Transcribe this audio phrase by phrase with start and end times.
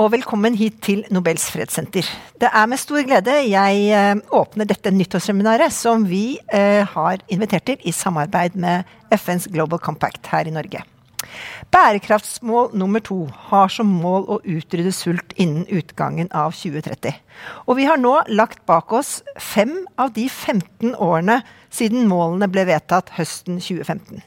[0.00, 2.06] Og velkommen hit til Nobels fredssenter.
[2.40, 7.66] Det er med stor glede jeg eh, åpner dette nyttårsseminaret som vi eh, har invitert
[7.68, 10.80] til i samarbeid med FNs Global Compact her i Norge.
[11.68, 17.20] Bærekraftsmål nummer to har som mål å utrydde sult innen utgangen av 2030.
[17.68, 22.70] Og vi har nå lagt bak oss fem av de 15 årene siden målene ble
[22.72, 24.24] vedtatt høsten 2015.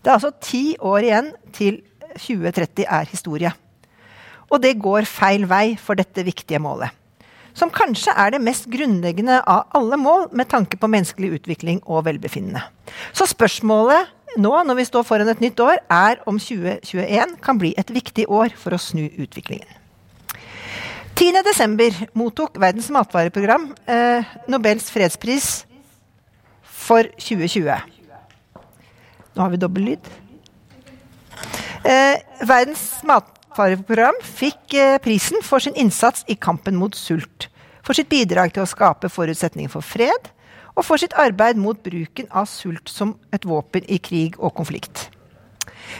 [0.00, 1.82] Det er altså ti år igjen til
[2.16, 3.58] 2030 er historie.
[4.50, 6.90] Og det går feil vei for dette viktige målet.
[7.54, 12.04] Som kanskje er det mest grunnleggende av alle mål med tanke på menneskelig utvikling og
[12.06, 12.62] velbefinnende.
[13.12, 17.72] Så spørsmålet nå når vi står foran et nytt år, er om 2021 kan bli
[17.78, 19.66] et viktig år for å snu utviklingen.
[21.20, 22.06] 10.12.
[22.16, 25.66] mottok Verdens matvareprogram eh, Nobels fredspris
[26.62, 27.74] for 2020.
[29.34, 30.08] Nå har vi dobbel lyd.
[31.84, 32.86] Eh, Verdens
[33.50, 37.48] Matvareprogram fikk eh, prisen for sin innsats i kampen mot sult,
[37.82, 40.28] for sitt bidrag til å skape forutsetninger for fred,
[40.78, 45.08] og for sitt arbeid mot bruken av sult som et våpen i krig og konflikt.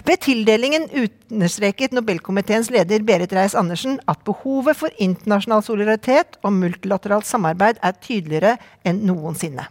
[0.06, 7.82] Ved tildelingen understreket Nobelkomiteens leder Berit Reiss-Andersen at behovet for internasjonal solidaritet og multilateralt samarbeid
[7.82, 9.66] er tydeligere enn noensinne.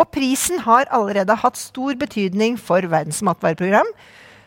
[0.00, 3.92] Og prisen har allerede hatt stor betydning for Verdens matvareprogram,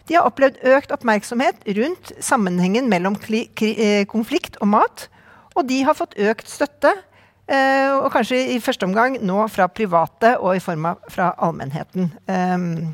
[0.08, 5.08] de har opplevd økt oppmerksomhet rundt sammenhengen mellom eh, konflikt og mat.
[5.58, 6.94] Og de har fått økt støtte,
[7.50, 12.12] eh, og kanskje i første omgang nå fra private og i form av fra allmennheten.
[12.30, 12.94] Ehm,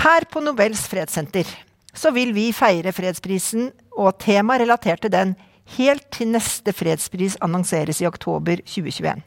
[0.00, 1.48] her på Nobels fredssenter
[1.96, 5.34] så vil vi feire fredsprisen og tema relatert til den
[5.76, 9.24] helt til neste fredspris annonseres i oktober 2021.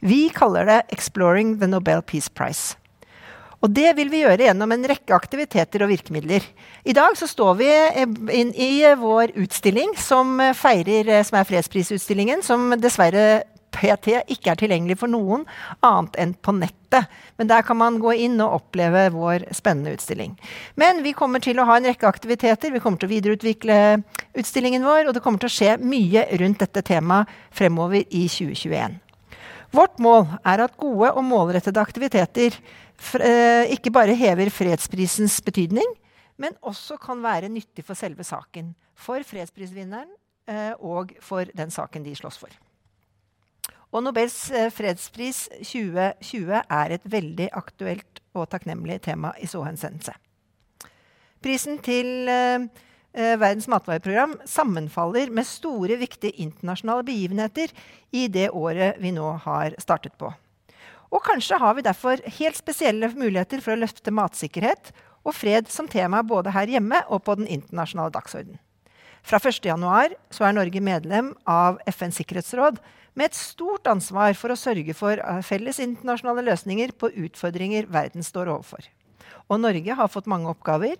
[0.00, 2.79] Vi kaller det 'Exploring the Nobel Peace Prize'.
[3.60, 6.44] Og det vil vi gjøre gjennom en rekke aktiviteter og virkemidler.
[6.88, 7.68] I dag så står vi
[8.32, 14.96] inn i vår utstilling som feirer, som er fredsprisutstillingen, som dessverre PT ikke er tilgjengelig
[15.02, 15.44] for noen
[15.86, 17.06] annet enn på nettet.
[17.38, 20.34] Men der kan man gå inn og oppleve vår spennende utstilling.
[20.80, 22.72] Men vi kommer til å ha en rekke aktiviteter.
[22.72, 23.76] Vi kommer til å videreutvikle
[24.40, 28.98] utstillingen vår, og det kommer til å skje mye rundt dette temaet fremover i 2021.
[29.70, 32.56] Vårt mål er at gode og målrettede aktiviteter
[33.00, 35.86] Eh, ikke bare hever fredsprisens betydning,
[36.36, 38.74] men også kan være nyttig for selve saken.
[38.94, 40.10] For fredsprisvinneren
[40.48, 42.52] eh, og for den saken de slåss for.
[43.90, 50.14] Og Nobels eh, fredspris 2020 er et veldig aktuelt og takknemlig tema i så henseende.
[51.40, 52.28] Prisen til
[53.12, 57.72] Verdens matvareprogram sammenfaller med store, viktige internasjonale begivenheter
[58.14, 60.30] i det året vi nå har startet på.
[61.10, 64.92] Og kanskje har vi derfor helt spesielle muligheter for å løfte matsikkerhet
[65.26, 68.60] og fred som tema både her hjemme og på den internasjonale dagsordenen.
[69.26, 72.78] Fra 1.1 er Norge medlem av FNs sikkerhetsråd
[73.18, 78.24] med et stort ansvar for å sørge for eh, felles internasjonale løsninger på utfordringer verden
[78.24, 78.86] står overfor.
[79.50, 80.96] Og Norge har fått mange oppgaver,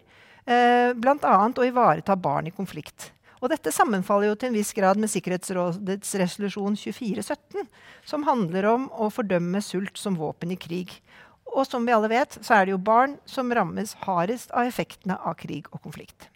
[0.47, 1.39] eh, bl.a.
[1.51, 3.11] å ivareta barn i konflikt.
[3.41, 7.69] Og dette sammenfaller jo til en viss grad med Sikkerhetsrådets resolusjon 2417,
[8.05, 10.93] som handler om å fordømme sult som våpen i krig.
[11.51, 15.17] Og som vi alle vet, så er det jo barn som rammes hardest av effektene
[15.17, 16.29] av krig og konflikt.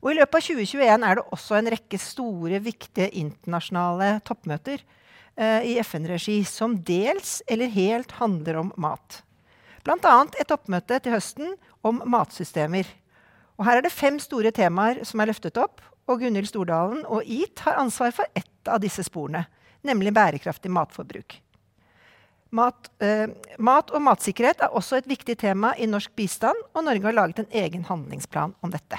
[0.00, 5.66] Og I løpet av 2021 er det også en rekke store, viktige internasjonale toppmøter eh,
[5.68, 9.20] i FN-regi som dels eller helt handler om mat.
[9.84, 10.16] Bl.a.
[10.40, 11.54] et oppmøte til høsten
[11.86, 12.88] om matsystemer.
[13.60, 17.24] Og Her er det fem store temaer som er løftet opp, og Gunhild Stordalen og
[17.28, 19.44] EAT har ansvar for ett av disse sporene,
[19.86, 21.36] nemlig bærekraftig matforbruk.
[22.50, 23.30] Mat, eh,
[23.62, 27.38] mat, og matsikkerhet er også et viktig tema i norsk bistand, og Norge har laget
[27.38, 28.98] en egen handlingsplan om dette.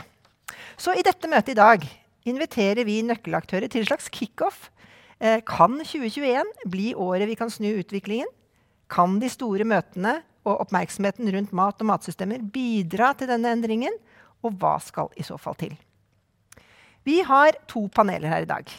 [0.78, 1.84] Så i dette møtet i dag
[2.26, 4.70] inviterer vi nøkkelaktører til en slags kickoff.
[5.20, 8.30] Eh, kan 2021 bli året vi kan snu utviklingen?
[8.90, 13.96] Kan de store møtene og oppmerksomheten rundt mat og matsystemer bidra til denne endringen?
[14.42, 15.76] Og hva skal i så fall til?
[17.06, 18.72] Vi har to paneler her i dag.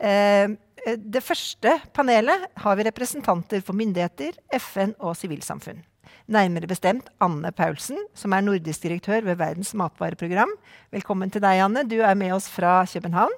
[0.00, 0.56] Eh,
[0.96, 5.82] det første panelet har vi representanter for myndigheter, FN og sivilsamfunn.
[6.30, 10.52] Nærmere bestemt Anne Paulsen, som er nordisk direktør ved Verdens matvareprogram.
[10.94, 11.84] Velkommen til deg, Anne.
[11.84, 13.34] Du er med oss fra København.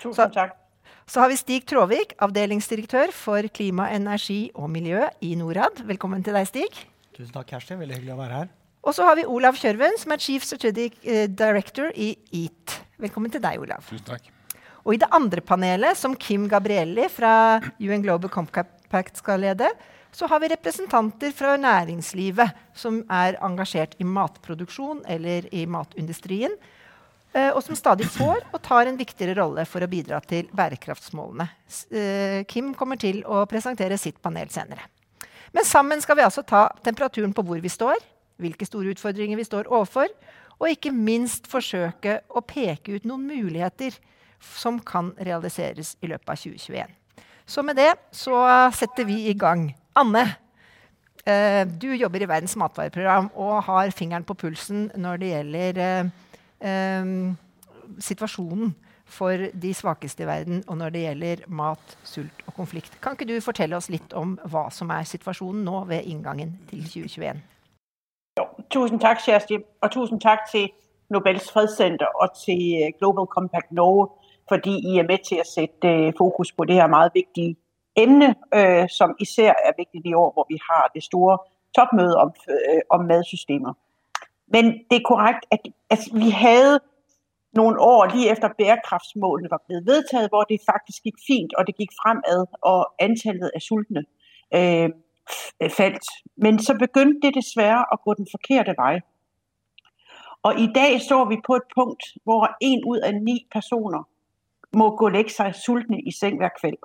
[0.00, 0.56] Tusen takk.
[1.06, 5.78] Så har vi Stig Tråvik, avdelingsdirektør for klima, energi og miljø i Norad.
[5.86, 6.80] Velkommen til deg, Stig.
[7.14, 7.76] Tusen takk, Kjersti.
[7.78, 8.48] Veldig hyggelig å være her.
[8.82, 12.74] Og så har vi Olav Kjørven, som er Chief Strategic uh, Director i EAT.
[13.04, 13.86] Velkommen til deg, Olav.
[13.86, 14.26] Tusen takk.
[14.82, 19.70] Og i det andre panelet, som Kim Gabrielli fra UN Global Compact skal lede,
[20.10, 26.58] så har vi representanter fra næringslivet som er engasjert i matproduksjon eller i matindustrien.
[27.36, 31.46] Eh, og som stadig får og tar en viktigere rolle for å bidra til bærekraftsmålene.
[31.90, 34.88] Eh, Kim kommer til å presentere sitt panel senere.
[35.54, 38.00] Men sammen skal vi altså ta temperaturen på hvor vi står,
[38.42, 40.10] hvilke store utfordringer vi står overfor,
[40.56, 43.96] og ikke minst forsøke å peke ut noen muligheter
[44.56, 46.96] som kan realiseres i løpet av 2021.
[47.46, 48.40] Så med det så
[48.74, 49.68] setter vi i gang.
[49.96, 50.24] Anne,
[51.26, 55.80] Eh, du jobber i Verdens matvareprogram og har fingeren på pulsen når det gjelder
[57.98, 58.74] situasjonen
[59.06, 59.30] for
[59.62, 62.98] de svakeste i verden, og når det gjelder mat, sult og konflikt.
[63.02, 66.82] Kan ikke du fortelle oss litt om hva som er situasjonen nå ved inngangen til
[66.82, 67.42] 2021?
[68.38, 70.68] Jo, tusen takk, Kjersti, og tusen takk til
[71.10, 74.08] Nobels fredssenter og til Global Compact Norge,
[74.48, 77.56] fordi I er med til å sette fokus på det her meget viktige
[77.96, 81.38] emne, øh, som især er viktig i år, hvor vi har det store
[81.76, 83.72] toppmøtet om, øh, om madsystemer.
[84.48, 85.60] Men det er korrekt, at
[85.90, 86.80] altså, vi havde
[87.52, 91.76] nogle år lige efter bærekraftsmålene var blevet vedtaget, hvor det faktisk gik fint, og det
[91.76, 94.02] gik fremad, og antallet af sultne
[94.54, 94.90] øh,
[95.78, 96.06] faldt.
[96.36, 99.00] Men så begyndte det desværre at gå den forkerte vej.
[100.42, 104.02] Og i dag står vi på et punkt, hvor en ud af ni personer
[104.76, 106.80] må gå lægge sig sultne i seng hver kvæld.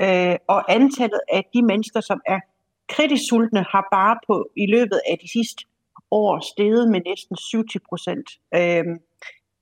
[0.00, 2.40] Øh, og antallet af de mennesker, som er
[2.88, 5.64] kritisk sultne, har bare på i løbet af de sidste
[6.10, 8.84] år steget med næsten 70 procent øh,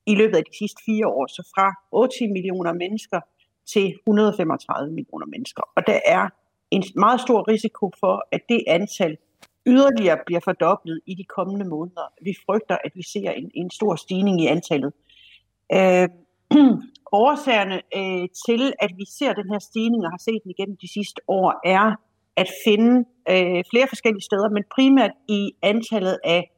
[0.07, 1.27] i løbet af de sidste fire år.
[1.27, 3.21] Så fra 80 millioner mennesker
[3.73, 5.63] til 135 millioner mennesker.
[5.77, 6.29] Og der er
[6.71, 9.17] en meget stor risiko for, at det antal
[9.67, 12.13] yderligere bliver fordoblet i de kommende måneder.
[12.23, 14.93] Vi frygter, at vi ser en, en stor stigning i antallet.
[15.73, 16.09] Øh,
[17.25, 20.93] årsagerne øh, til, at vi ser den her stigning og har set den igennem de
[20.93, 21.93] sidste år, er
[22.37, 26.51] at finde øh, flere forskellige steder, men primært i antallet af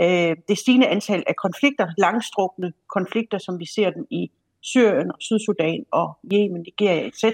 [0.00, 5.18] øh, det stigende antal af konflikter, langstrukne konflikter, som vi ser dem i Syrien og
[5.20, 7.24] Sydsudan og Yemen, Nigeria etc.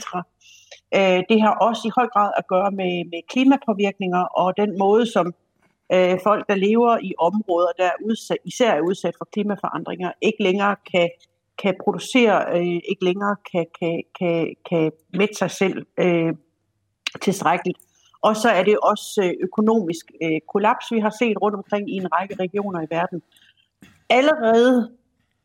[0.95, 5.07] Øh, det har også i høj grad at gøre med, med klimapåvirkninger og den måde,
[5.07, 5.27] som
[5.93, 10.43] øh, folk, der lever i områder, der er udsat, især er udsat for klimaforandringer, ikke
[10.43, 11.11] længere kan
[11.63, 16.33] kan producere, øh, ikke længere kan, kan, kan, kan mætte sig selv øh,
[17.23, 17.79] tilstrækkeligt.
[18.23, 21.97] Og så er det også øh, økonomisk øh, kollaps, vi har set rundt omkring i
[21.97, 23.23] en række regioner i verden.
[24.11, 24.91] Allerede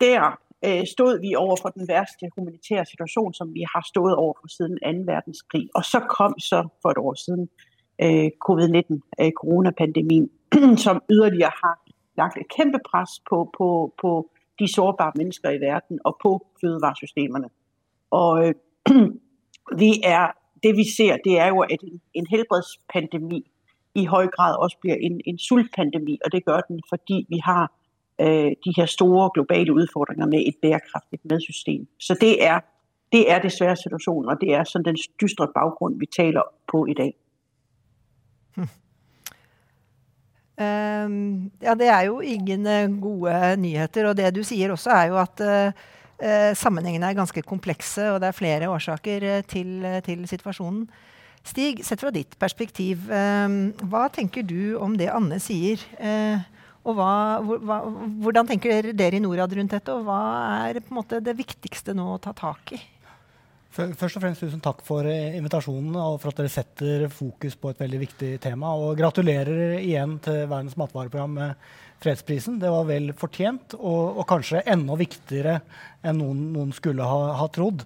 [0.01, 4.33] der øh, stod vi over for den værste humanitære situation, som vi har stået over
[4.42, 5.12] for siden 2.
[5.13, 5.69] verdenskrig.
[5.75, 7.50] Og så kom så for et år siden
[8.04, 10.30] øh, covid-19, øh, coronapandemien,
[10.86, 11.75] som yderligere har
[12.18, 14.30] lagt et kæmpe pres på, på, på
[14.60, 17.50] de sårbare mennesker i verden og på fødevaresystemerne.
[18.12, 18.54] Og øh,
[19.83, 20.27] vi er,
[20.65, 21.79] det vi ser, det er jo, at
[22.13, 23.41] en, helbredspandemi
[23.95, 27.63] i høj grad også bliver en, en sultpandemi, og det gør den, fordi vi har
[28.21, 31.88] øh, de her store globale udfordringer med et bærekraftigt madsystem.
[32.00, 32.59] Så det er,
[33.12, 36.41] det er desværre situationen, og det er sådan den dystre baggrund, vi taler
[36.71, 37.13] på i dag.
[38.56, 38.69] Hm.
[40.65, 44.07] Um, ja, det er jo ingen uh, gode nyheter.
[44.07, 45.73] Og det du sier også, er jo at uh,
[46.56, 50.86] sammenhengene er ganske komplekse, og det er flere årsaker uh, til, til, situasjonen.
[51.45, 55.77] Stig, sett fra ditt perspektiv, hva tenker du om det Anne sier?
[56.81, 57.12] og hva,
[58.24, 60.81] hvordan tenker dere i Norad rundt dette, og hva er
[61.22, 62.81] det viktigste nå å ta tak i?
[63.75, 67.74] Først og fremst tusen takk for eh, invitasjonen og for at dere setter fokus på
[67.74, 68.72] et veldig viktig tema.
[68.79, 71.65] Og gratulerer igjen til Verdens matvareprogram med
[72.03, 72.55] fredsprisen.
[72.62, 75.58] Det var vel fortjent, og, og kanskje enda viktigere
[76.08, 77.84] enn noen, noen skulle ha, ha, trodd.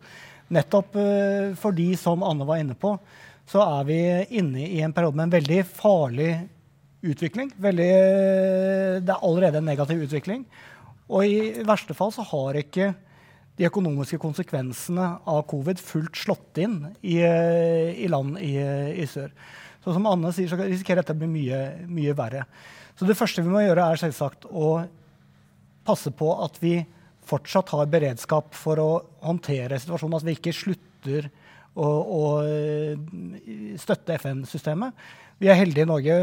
[0.54, 2.94] Nettopp uh, fordi, som Anne var inne på,
[3.50, 4.00] så er vi
[4.38, 6.32] inne i en periode med en veldig farlig
[7.02, 7.50] utvikling.
[7.58, 7.92] Veldig,
[9.02, 10.46] det er allerede en negativ utvikling.
[11.10, 12.92] Og i verste fall så har ikke
[13.60, 18.54] de økonomiske konsekvensene av covid fullt slått inn i, i land i,
[18.96, 19.34] i, sør.
[19.84, 21.60] Så som Anne sier, så risikerer dette å bli mye,
[21.92, 22.46] mye verre.
[22.96, 24.78] Så det første vi må gjøre, er selvsagt å
[25.88, 26.78] passe på at vi
[27.30, 28.90] fortsatt har beredskap for å
[29.28, 30.18] håndtere situasjonen.
[30.20, 31.28] At vi ikke slutter
[31.76, 32.24] å, å
[33.80, 34.96] støtte FN-systemet.
[35.40, 36.16] Vi er heldige i Norge.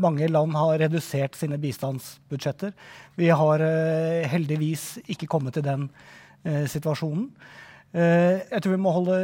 [0.00, 2.72] Mange land har redusert sine bistandsbudsjetter.
[3.20, 5.90] Vi har eh, heldigvis ikke kommet til den
[6.46, 7.26] Eh, situasjonen.
[7.92, 9.18] Eh, jeg tror vi må holde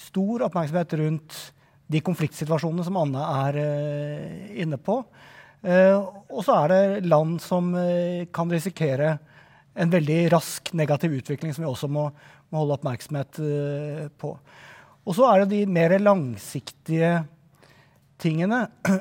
[0.00, 1.36] stor oppmerksomhet rundt
[1.92, 5.02] de konfliktsituasjonene som Anne er eh, inne på.
[5.66, 7.72] og så er det land som
[8.30, 9.16] kan risikere
[9.74, 12.04] en veldig rask negativ utvikling, som vi også må,
[12.52, 13.40] må holde oppmerksomhet
[14.20, 14.30] på.
[15.02, 17.24] Og så er det de mer langsiktige
[18.22, 18.68] tingene.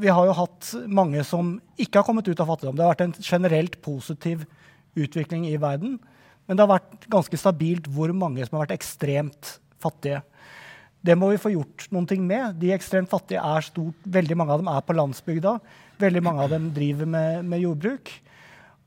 [0.00, 2.78] Vi har jo hatt mange som ikke har kommet ut av fattigdom.
[2.78, 4.46] Det har vært en generelt positiv
[4.96, 5.98] utvikling i verden
[6.48, 10.22] Men det har vært ganske stabilt hvor mange som har vært ekstremt fattige.
[11.04, 12.56] Det må vi få gjort noen ting med.
[12.58, 14.08] De ekstremt fattige er stort.
[14.08, 15.52] Veldig mange av dem er på landsbygda.
[16.00, 18.10] Veldig mange av dem driver med, med jordbruk.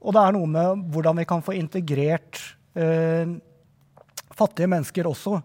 [0.02, 2.42] Og det er noe med hvordan vi kan få integrert
[2.74, 3.38] eh,
[4.34, 5.38] fattige mennesker også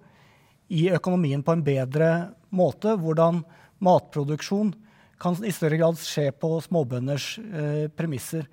[0.72, 2.10] i økonomien på en bedre
[2.56, 2.96] måte.
[2.98, 3.44] Hvordan
[3.84, 4.72] matproduksjon
[5.20, 8.48] kan i større grad skje på småbønders eh, premisser.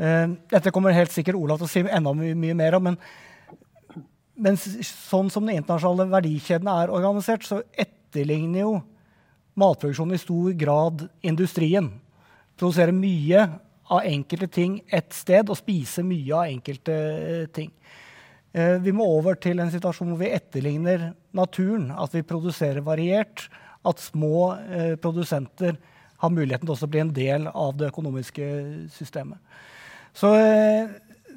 [0.00, 2.88] Eh, dette kommer helt sikkert Olav til å si enda mye, mye mer om.
[2.90, 3.00] men
[4.40, 8.70] men sånn som den internasjonale verdikjeden er organisert, så etterligner jo
[9.60, 11.90] matproduksjonen i stor grad industrien.
[12.56, 13.42] Produserer mye
[13.92, 17.68] av enkelte ting ett sted og spiser mye av enkelte eh, ting.
[18.56, 21.90] Eh, vi må over til en situasjon hvor vi etterligner naturen.
[21.92, 23.50] At vi produserer variert.
[23.84, 24.56] At små
[25.04, 25.76] produsenter
[26.20, 28.48] har muligheten til å bli en del av det økonomiske
[28.96, 29.36] systemet.
[30.16, 30.90] Så eh,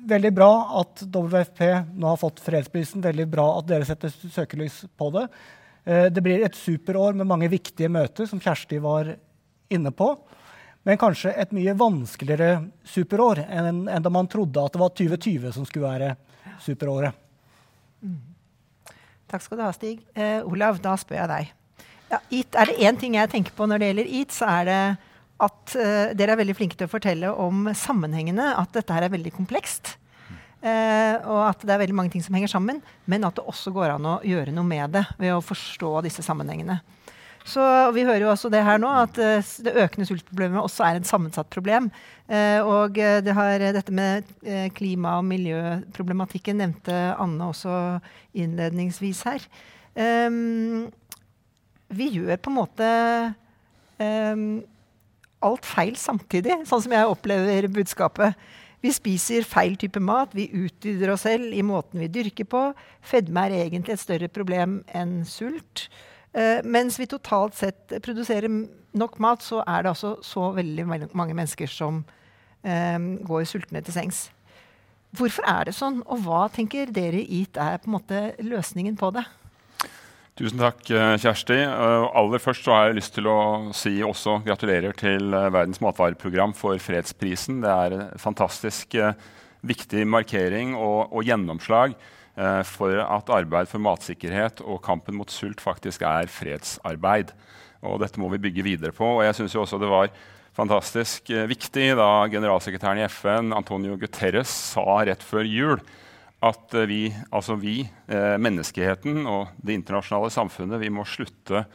[0.10, 0.51] veldig bra
[0.82, 1.62] at WFP
[1.94, 3.03] nå har fått fredsprisen.
[3.03, 5.27] Veldig bra at dere setter søkelys på det.
[5.86, 9.13] Eh, det blir et superår med mange viktige møter, som Kjersti var
[9.74, 10.13] inne på.
[10.84, 15.56] Men kanskje et mye vanskeligere superår enn, enn da man trodde at det var 2020
[15.56, 16.15] som skulle være
[16.63, 17.15] superåret.
[18.03, 18.20] Mm.
[19.32, 20.01] Takk skal du ha, Stig.
[20.13, 21.53] Eh, Olav, da spør jeg deg.
[22.12, 24.68] Ja, IT, er det én ting jeg tenker på når det gjelder EAT, så er
[24.70, 24.82] det
[25.43, 28.53] at uh, dere er veldig flinke til å fortelle om sammenhengene.
[28.59, 29.95] At dette her er veldig komplekst.
[30.63, 32.81] Uh, og at det er veldig mange ting som henger sammen.
[33.09, 36.25] Men at det også går an å gjøre noe med det ved å forstå disse
[36.25, 36.79] sammenhengene.
[37.43, 37.59] Så
[37.91, 41.09] Vi hører jo også det her nå, at uh, det økende sultproblemet også er et
[41.09, 41.91] sammensatt problem.
[42.23, 44.23] og det har, dette med
[44.73, 48.00] klima- og miljøproblematikken nevnte Anne også
[48.33, 49.43] innledningsvis her.
[49.93, 50.88] Um,
[51.93, 52.88] vi gjør på en måte
[54.00, 54.63] um,
[55.45, 58.38] alt feil samtidig, sånn som jeg opplever budskapet.
[58.83, 62.63] Vi spiser feil type mat, vi utvider oss selv i måten vi dyrker på.
[63.05, 65.88] Fedme er egentlig et større problem enn sult.
[66.33, 68.50] Uh, mens vi totalt sett produserer
[68.97, 73.95] nok mat, så er det altså så veldig mange mennesker som um, går sultne til
[73.95, 74.25] sengs.
[75.13, 78.97] Hvorfor er det sånn, og hva tenker dere i EAT er på en måte løsningen
[79.00, 79.23] på det?
[80.34, 81.60] Tusen takk, eh, Kjersti.
[81.62, 86.56] Uh, aller først har jeg lyst til å si også gratulerer til uh, Verdens matvareprogram
[86.58, 87.60] for fredsprisen.
[87.62, 88.98] Det er en fantastisk
[89.62, 91.94] viktig markering og, og gjennomslag
[92.66, 97.30] for at arbeid for matsikkerhet og kampen mot sult faktisk er fredsarbeid.
[97.86, 99.06] Og dette må vi bygge videre på.
[99.06, 100.10] Og jeg synes også det var
[100.58, 105.86] fantastisk viktig da generalsekretæren i FN, Antonio Guterres, sa rett før jul
[106.43, 111.65] at eh, vi, altså vi, eh, menneskeheten og det internasjonale samfunnet, vi må slutte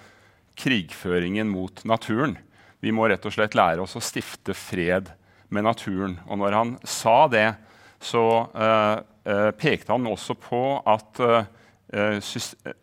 [0.58, 2.36] krigføringen mot naturen.
[2.82, 5.10] Vi må rett og slett lære oss å stifte fred
[5.54, 6.18] med naturen.
[6.28, 7.48] Og når han sa det,
[7.98, 12.18] så uh, uh, pekte han også på at eh,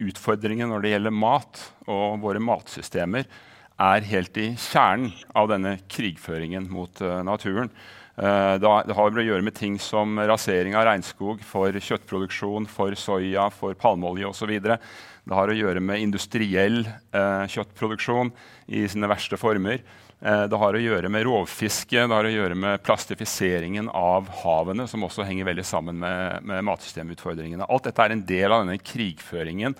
[0.03, 3.27] utfordringen når det gjelder mat og våre matsystemer,
[3.75, 7.69] er helt i kjernen av denne krigføringen mot naturen.
[8.15, 13.49] Uh, det har å gjøre med ting som rasering av regnskog for kjøttproduksjon, for soya,
[13.51, 14.53] for palmeolje osv.
[14.55, 18.31] Det har å gjøre med industriell uh, kjøttproduksjon
[18.71, 19.83] i sine verste former.
[20.23, 24.87] Uh, det har å gjøre med rovfiske, det har å gjøre med plastifiseringen av havene,
[24.87, 27.67] som også henger veldig sammen med, med matsystemutfordringene.
[27.67, 29.75] Alt dette er en del av denne krigføringen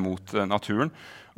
[0.00, 0.88] mot naturen.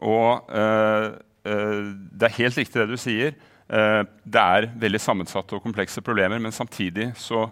[0.07, 3.33] Og det er helt riktig det du sier.
[3.69, 7.45] Eh, det er veldig sammensatte og komplekse problemer, men samtidig så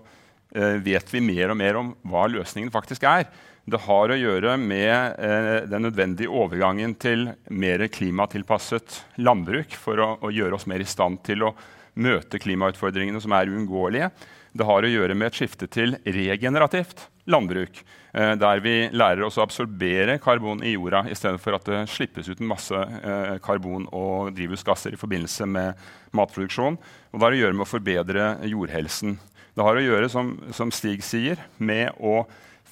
[0.55, 3.29] eh, vet vi mer og mer om hva løsningen faktisk er.
[3.67, 10.13] Det har å gjøre med eh, den nødvendige overgangen til mer klimatilpasset landbruk for å,
[10.23, 11.53] å, gjøre oss mer i stand til å
[11.97, 14.13] møte klimautfordringene som er uunngåelige.
[14.57, 17.83] Det har å gjøre med et skifte til regenerativt landbruk.
[18.17, 21.83] Eh, der vi lærer oss å absorbere karbon i jorda i stedet for at det
[21.93, 26.79] slippes ut en masse eh, karbon og drivhusgasser i forbindelse med matproduksjon.
[27.13, 29.19] Og det har å gjøre med å forbedre jordhelsen.
[29.57, 32.23] Det har å gjøre, som, som Stig sier, med å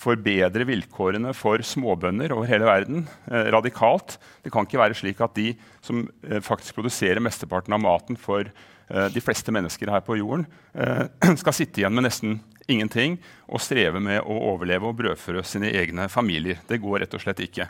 [0.04, 4.18] forbedre vilkårene for småbønder over hele verden eh, radikalt.
[4.44, 5.52] Det kan ikke være slik at de
[5.84, 10.48] som eh, faktisk produserer mesteparten av maten for eh, de fleste mennesker her på jorden,
[10.74, 11.06] eh,
[11.42, 12.40] skal sitte igjen med nesten
[12.70, 16.60] ingenting og streve med å overleve og brødføre sine egne familier.
[16.68, 17.68] Det går rett og slett ikke.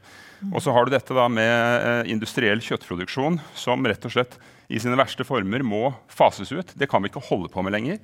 [0.52, 4.38] Og så har du dette da med eh, industriell kjøttproduksjon, som rett og slett
[4.72, 6.74] i sine verste former må fases ut.
[6.78, 8.00] Det kan vi ikke holde på med lenger.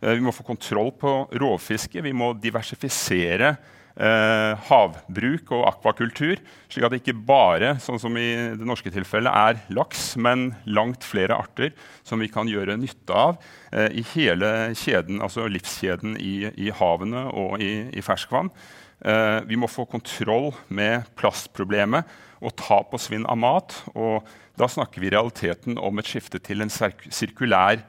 [0.00, 2.04] Eh, vi må få kontroll på rovfisket.
[2.06, 3.54] Vi må diversifisere
[4.00, 6.40] eh, havbruk og akvakultur.
[6.70, 8.28] Slik at det ikke bare sånn som i
[8.58, 11.74] det norske tilfellet, er laks, men langt flere arter
[12.06, 13.38] som vi kan gjøre nytte av
[13.72, 18.52] eh, i hele kjeden, altså livskjeden i, i havene og i, i ferskvann.
[19.00, 22.08] Eh, vi må få kontroll med plastproblemet
[22.40, 23.76] og tap og svinn av mat.
[23.94, 24.26] Og
[24.60, 27.84] da snakker vi i realiteten om et skifte til en sirkulær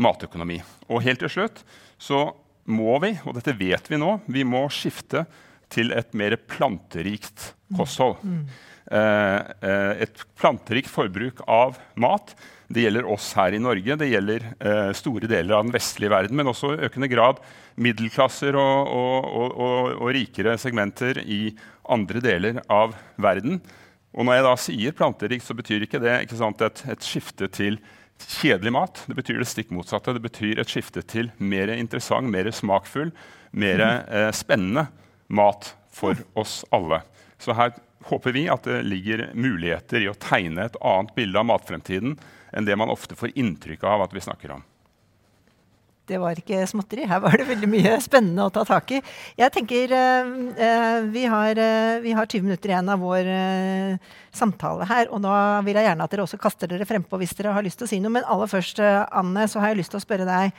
[0.00, 0.60] matøkonomi.
[0.90, 1.64] Og helt til slutt
[2.02, 2.30] så
[2.70, 5.24] må vi, og dette vet vi nå, vi må skifte
[5.72, 8.20] til et mer planterikt kosthold.
[8.22, 8.44] Mm.
[8.92, 12.34] Eh, eh, et planterikt forbruk av mat.
[12.72, 16.38] Det gjelder oss her i Norge, det gjelder eh, store deler av den vestlige verden,
[16.38, 17.40] men også i økende grad
[17.80, 21.54] middelklasser og, og, og, og, rikere segmenter i
[21.92, 23.60] andre deler av verden.
[24.12, 27.48] Og når jeg da sier planterikt, så betyr ikke det ikke sant, et, et skifte
[27.52, 27.78] til
[28.22, 29.04] kjedelig mat.
[29.08, 30.14] Det betyr det stikk motsatte.
[30.16, 33.12] Det betyr et skifte til mer interessant, mer smakfull,
[33.56, 34.88] mer eh, spennende
[35.32, 37.02] mat for oss alle.
[37.40, 37.74] Så her
[38.08, 42.18] håper vi at det ligger muligheter i å tegne et annet bilde av matfremtiden
[42.52, 44.64] enn det man ofte får inntrykk av at vi snakker om.
[46.02, 47.04] Det var ikke småtteri.
[47.06, 48.98] Her var det veldig mye spennende å ta tak i.
[49.38, 53.30] Jeg tenker uh, uh, vi, har, uh, vi, har, 20 minutter igjen av vår
[54.34, 55.06] samtale her.
[55.14, 55.32] Og nå
[55.68, 57.92] vil jeg gjerne at dere også kaster dere frempå hvis dere har lyst til å
[57.92, 58.16] si noe.
[58.18, 60.58] Men aller først, Anne, så har jeg lyst til å spørre deg.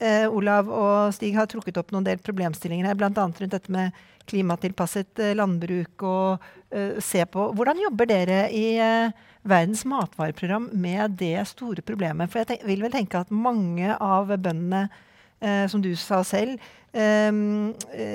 [0.00, 3.10] Olav og Stig har trukket opp noen del problemstillinger her, bl.a.
[3.12, 3.96] rundt dette med
[4.30, 6.02] klimatilpasset landbruk.
[6.02, 6.46] og
[7.02, 8.78] se på, Hvordan jobber dere i
[9.42, 12.28] Verdens matvareprogram med det store problemet.
[12.28, 14.88] For jeg tenk, vil vel tenke at mange av bøndene,
[15.40, 16.60] eh, som du sa selv,
[16.92, 17.32] eh,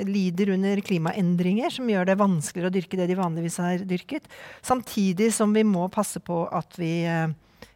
[0.06, 4.30] lider under klimaendringer som gjør det vanskeligere å dyrke det de vanligvis har dyrket.
[4.62, 7.28] Samtidig som vi må passe på at vi eh,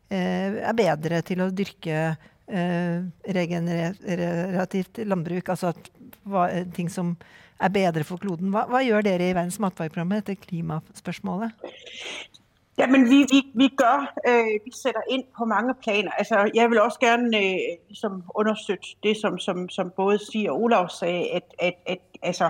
[0.10, 2.18] er bedre til å dyrke
[2.50, 3.04] eh,
[3.36, 5.50] regenerativt landbruk.
[5.50, 5.92] Altså at,
[6.24, 7.16] hva, ting som
[7.60, 8.50] er bedre for kloden.
[8.54, 11.52] Hva, hva gjør dere i Verdens matvareprogram etter klimaspørsmålet?
[11.54, 12.40] klimaspørsmålet?
[12.80, 16.12] Jamen, vi, vi, vi gør, øh, vi sætter ind på mange planer.
[16.12, 20.90] Altså, jeg vil også gerne øh, understøtte det, som, som, som både Stig og Olav
[20.90, 22.50] sagde, at altså,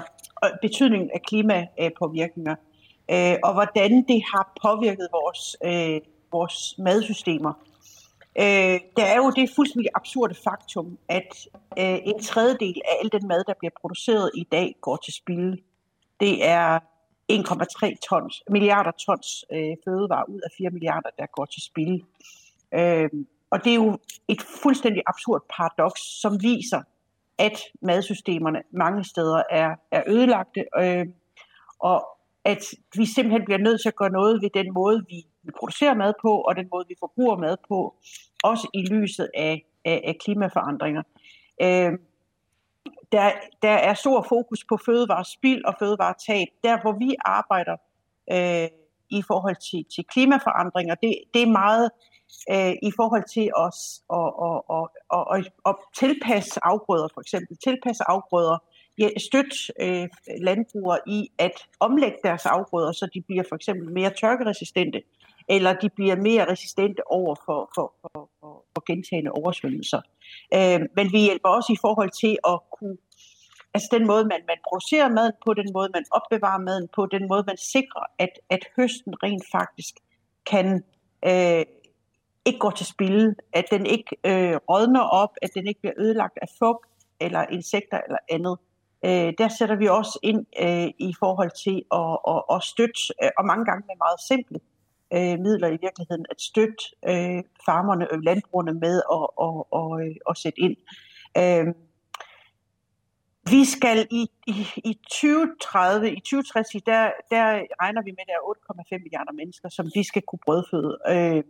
[0.62, 2.56] betydningen af klimapåvirkninger,
[3.12, 7.54] øh, og hvordan det har påvirket vores, øh, vores madsystemer.
[8.38, 11.48] Øh, der er jo det fuldstændig absurde faktum, at
[11.80, 15.58] øh, en tredjedel af al den mad, der bliver produceret i dag, går til spilde.
[16.20, 16.80] Det er
[17.32, 22.04] 1,3 tons, milliarder tons øh, fødevarer ud af 4 milliarder, der går til spil.
[22.74, 23.10] Øh,
[23.52, 26.82] og det er jo et fuldstændig absurd paradoks, som viser,
[27.38, 31.06] at madsystemerne mange steder er, er ødelagte, øh,
[31.80, 32.08] og
[32.46, 32.64] at
[32.96, 36.14] vi simpelthen bliver nødt til at gøre noget ved den måde, vi, vi producerer mad
[36.22, 37.96] på, og den måde, vi forbruger mad på,
[38.44, 41.04] også i lyset af, af, af klimaforandringer.
[41.62, 41.92] Øh,
[43.12, 46.48] der, der er stor fokus på fødevarespild og fødevaretab.
[46.64, 47.78] Der, hvor vi arbejder
[48.32, 48.68] øh,
[49.10, 51.90] i forhold til, til klimaforandringer, det, det er meget
[52.52, 53.80] øh, i forhold til os
[54.14, 57.58] at, at, at, at, at tilpasse afgrøder, for eksempel.
[57.58, 58.58] Tilpasse afgrøder,
[59.18, 60.08] støtte øh,
[60.42, 65.02] landbrugere i at omlægge deres afgrøder, så de bliver for eksempel mere tørkeresistente,
[65.50, 70.02] eller de bliver mere resistente over for, for, for, for, gentagende oversvømmelser.
[70.54, 72.98] Øh, men vi hjælper også i forhold til at kunne
[73.74, 77.28] Altså den måde, man, man producerer maden på, den måde, man opbevarer maden på, den
[77.28, 79.96] måde, man sikrer, at, at høsten rent faktisk
[80.46, 80.84] kan
[81.26, 81.66] øh,
[82.46, 86.38] ikke gå til spilde, at den ikke øh, rådner op, at den ikke bliver ødelagt
[86.42, 86.86] af fugt
[87.20, 88.58] eller insekter eller andet.
[89.06, 93.30] Øh, der sætter vi også ind øh, i forhold til at, at, at støtte, øh,
[93.38, 94.60] og mange gange med meget simple
[95.14, 100.38] øh, midler i virkeligheden, at støtte øh, farmerne og landbrugerne med at, og, og, og
[100.38, 100.78] sætte ind.
[101.38, 101.68] Øh,
[103.52, 107.46] vi skal i, i, i 2030, i 2060, der, der
[107.82, 110.98] regner vi med, at der er 8,5 milliarder mennesker, som vi skal kunne brødføde.
[111.08, 111.44] Øh,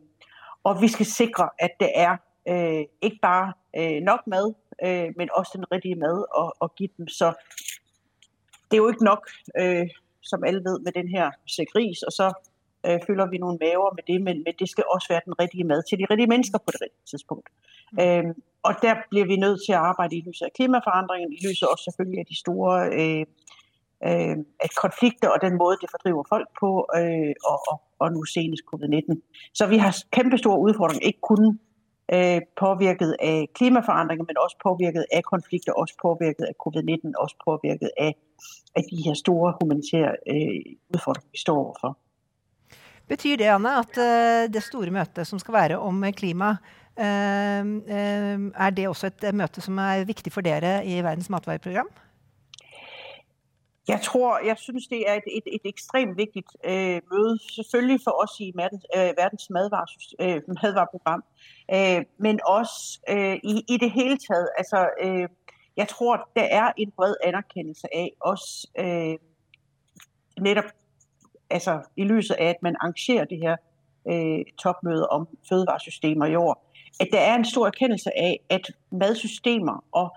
[0.64, 2.18] og vi skal sikre, at det er
[2.48, 4.54] øh, ikke bare øh, nok mad,
[4.86, 7.08] øh, men også den rigtige mad at, at give dem.
[7.08, 7.34] Så
[8.72, 9.88] det er jo ikke nok, øh,
[10.22, 12.49] som alle ved, med den her sæk ris, og så
[12.88, 15.64] øh, fylder vi nogle maver med det, men, men det skal også være den rigtige
[15.72, 17.48] mad til de rigtige mennesker på det rigtige tidspunkt.
[17.92, 18.00] Mm.
[18.02, 18.26] Øh,
[18.68, 21.84] og der bliver vi nødt til at arbejde i lyset af klimaforandringen, i lyset også
[21.90, 23.26] selvfølgelig af de store øh,
[24.08, 28.22] øh, at konflikter og den måde, det fordriver folk på, øh, og, og, og nu
[28.24, 29.12] senest covid-19.
[29.54, 31.44] Så vi har kæmpe store udfordringer, ikke kun
[32.16, 37.90] øh, påvirket af klimaforandringer, men også påvirket af konflikter, også påvirket af covid-19, også påvirket
[37.98, 38.14] af,
[38.76, 40.62] af de her store humanitære øh,
[40.94, 41.92] udfordringer, vi står overfor.
[43.10, 46.50] Betyr det, Anne, at uh, det store møtet som skal være om klima,
[47.00, 51.90] uh, uh, er det også et møte som er viktig for dere i Verdens matvareprogram?
[53.90, 58.24] Jeg tror, jeg synes, det er et, et, et ekstremt vigtigt øh, møde, selvfølgelig for
[58.24, 59.48] os i verdens, øh, verdens
[60.20, 61.24] øh, madvareprogram,
[61.74, 64.50] øh, men også øh, i, i det hele taget.
[64.58, 65.28] Altså, øh,
[65.78, 69.18] jeg tror, der er en bred anerkendelse af også øh,
[70.44, 70.70] netop
[71.50, 73.56] altså, i lyset af, at man arrangerer det her
[74.10, 79.86] øh, topmøde om fødevaresystemer i år, at der er en stor erkendelse af, at madsystemer
[79.92, 80.16] og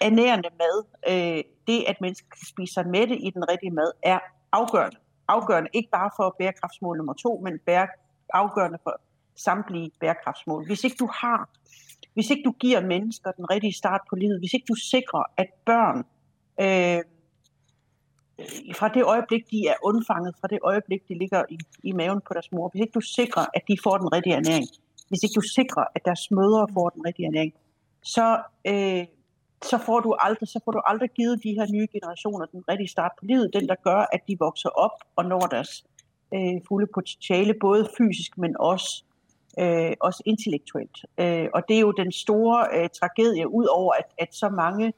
[0.00, 4.18] ernærende mad, øh, det at mennesker kan spise sig mætte i den rigtige mad, er
[4.52, 4.96] afgørende.
[5.28, 7.88] Afgørende ikke bare for bærekraftsmål nummer to, men bære,
[8.32, 9.00] afgørende for
[9.36, 10.66] samtlige bærekraftsmål.
[10.66, 11.48] Hvis ikke du har,
[12.14, 15.46] hvis ikke du giver mennesker den rigtige start på livet, hvis ikke du sikrer, at
[15.64, 15.98] børn
[16.60, 17.04] øh,
[18.74, 22.34] fra det øjeblik, de er undfanget, fra det øjeblik, de ligger i, i maven på
[22.34, 24.66] deres mor, hvis ikke du sikrer, at de får den rigtige ernæring,
[25.08, 27.52] hvis ikke du sikrer, at deres mødre får den rigtige ernæring,
[28.02, 28.26] så,
[28.66, 29.04] øh,
[29.62, 32.88] så, får du aldrig, så får du aldrig givet de her nye generationer den rigtige
[32.88, 35.84] start på livet, den der gør, at de vokser op og når deres
[36.34, 39.04] øh, fulde potentiale, både fysisk, men også,
[39.58, 40.96] øh, også intellektuelt.
[41.20, 44.92] Øh, og det er jo den store øh, tragedie, utover at, at så mange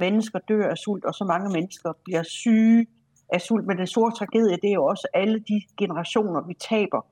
[0.00, 2.86] mennesker dør af sult, og så mange mennesker bliver syge
[3.32, 3.66] af sult.
[3.66, 7.06] Men den store tragedie, det er jo også alle de generationer, vi taber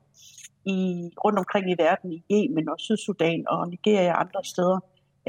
[0.65, 4.79] i, rundt omkring i verden, i Yemen og Sydsudan og Nigeria og andre steder.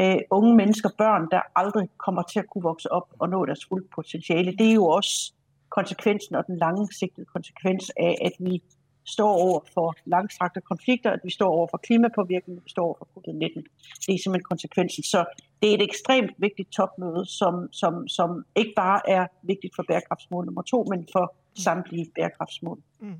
[0.02, 3.66] Uh, unge mennesker, børn, der aldrig kommer til at kunne vokse op og nå deres
[3.70, 4.52] fulde potentiale.
[4.52, 5.34] Det er jo også
[5.70, 8.64] konsekvensen og den langsigtede konsekvens af, at vi
[9.08, 13.08] står over for langstrakte konflikter, at vi står over for klimapåvirkning, vi står over for
[13.16, 13.64] COVID-19.
[14.06, 15.04] Det er simpelthen konsekvensen.
[15.04, 15.26] Så
[15.62, 20.46] det er et ekstremt vigtigt topmøde, som, som, som ikke bare er vigtigt for bærekraftsmål
[20.46, 22.80] nummer to, men for samtlige bærekraftsmål.
[23.00, 23.20] Mm.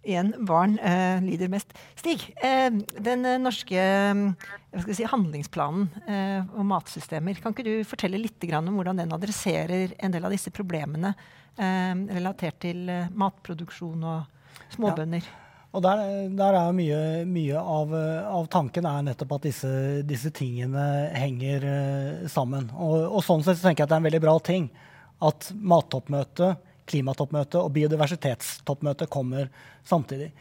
[0.00, 1.74] Igjen, barn eh, lider mest.
[1.98, 2.70] Stig, eh,
[3.04, 8.78] den eh, norske eh, si, handlingsplanen eh, om matsystemer, kan ikke du fortelle litt om
[8.78, 11.12] hvordan den adresserer en del av disse problemene
[11.58, 14.39] eh, relatert til matproduksjon og
[14.74, 15.24] småbønder?
[15.24, 15.36] Ja.
[15.70, 16.00] Og der,
[16.34, 19.70] der, er mye, mye av, av, tanken er nettopp at disse,
[20.06, 20.82] disse tingene
[21.14, 22.66] henger uh, sammen.
[22.74, 24.66] Og, og, sånn sett tenker jeg at det er en veldig bra ting
[25.22, 29.46] at mattoppmøtet, klimatoppmøtet og biodiversitetstoppmøtet kommer
[29.86, 30.32] samtidig.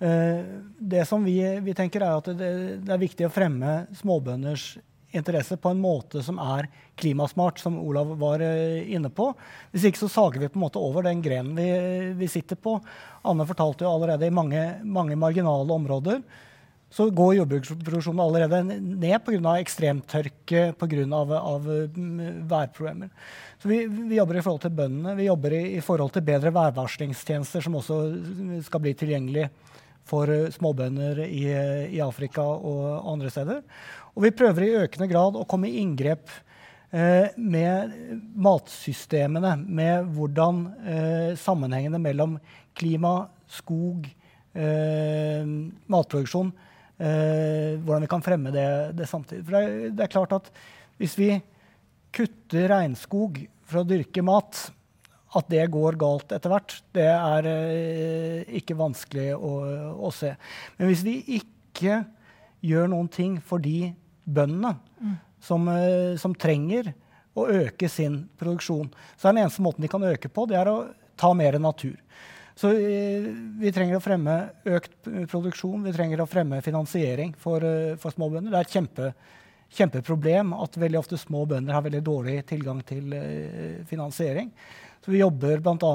[0.00, 1.36] Uh, det som vi,
[1.66, 4.70] vi, tenker er at det, det er viktig å fremme småbønders
[5.16, 6.68] interesse på en måte som er
[7.00, 9.30] klimasmart, som Olav var eh, inne på.
[9.72, 11.70] Hvis ikke så sager vi på en måte over den grenen vi,
[12.18, 12.76] vi sitter på.
[13.28, 16.22] Anne fortalte jo allerede i mange, mange marginale områder
[16.90, 19.58] så går jordbruksproduksjonen allerede ned pga.
[19.60, 21.02] ekstremtørke, pga.
[21.18, 23.10] Av, av mm, værproblemer.
[23.60, 26.52] Så vi, vi, jobber i forhold til bøndene, vi jobber i, i forhold til bedre
[26.54, 27.98] værvarslingstjenester som også
[28.64, 29.48] skal bli tilgjengelig
[30.08, 31.46] for eh, småbønder i,
[31.94, 33.62] i Afrika og andre steder.
[34.16, 36.30] Og vi prøver i økende grad å komme i inngrep
[36.90, 37.92] eh, med
[38.34, 42.38] matsystemene, med hvordan eh, sammenhengene mellom
[42.78, 44.08] klima, skog,
[44.54, 45.44] eh,
[45.88, 46.50] matproduksjon
[46.98, 48.66] eh, Hvordan vi kan fremme det,
[48.98, 49.44] det samtidig.
[49.46, 50.50] For det, det, er klart at
[50.98, 51.30] hvis vi
[52.14, 54.68] kutter regnskog for å dyrke mat,
[55.36, 59.52] at det går galt etter hvert, det er eh, ikke vanskelig å,
[60.08, 60.32] å se.
[60.78, 61.98] Men hvis vi ikke
[62.64, 63.92] gjør noen ting for de
[64.24, 65.14] bøndene mm.
[65.44, 66.92] som, eh, som, trenger
[67.38, 68.88] å øke sin produksjon.
[69.16, 70.78] Så er den eneste måten de kan øke på, det er å
[71.18, 71.94] ta mer natur.
[72.58, 73.28] Så eh,
[73.60, 77.62] vi trenger å fremme økt produksjon, vi trenger å fremme finansiering for,
[78.00, 78.50] for småbønder.
[78.50, 79.12] Det er et kjempe,
[79.74, 83.12] kjempeproblem at veldig ofte små bønder har veldig dårlig tilgang til
[83.88, 84.50] finansiering.
[85.04, 85.92] Så vi jobber bl.a.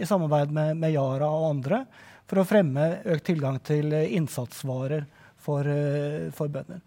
[0.00, 1.82] i samarbeid med, med, Yara og andre
[2.30, 5.04] for å fremme økt tilgang til innsatsvarer
[5.40, 5.66] for,
[6.36, 6.80] for bønder.